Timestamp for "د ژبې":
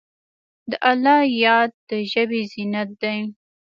1.89-2.41